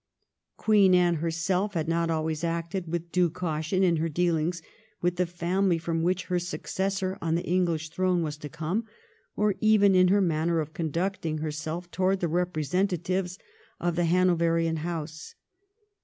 Queen 0.57 0.95
Anne 0.95 1.17
herself 1.17 1.75
had 1.75 1.87
not 1.87 2.09
always 2.09 2.43
acted 2.43 2.87
with 2.87 3.11
due 3.11 3.29
caution 3.29 3.83
in 3.83 3.97
her 3.97 4.09
dealings 4.09 4.63
with 4.99 5.17
the 5.17 5.27
family 5.27 5.77
from 5.77 6.01
which 6.01 6.23
her 6.23 6.39
successor 6.39 7.19
on 7.21 7.35
the 7.35 7.45
English 7.45 7.89
throne 7.91 8.23
was 8.23 8.35
to 8.35 8.49
come, 8.49 8.83
or 9.35 9.53
even 9.61 9.93
in 9.93 10.07
her 10.07 10.19
manner 10.19 10.59
of 10.59 10.73
conducting 10.73 11.37
herself 11.37 11.91
towards 11.91 12.19
the 12.19 12.27
representatives 12.27 13.37
of 13.79 13.95
the 13.95 14.05
Hanoverian 14.05 14.77
House. 14.77 15.35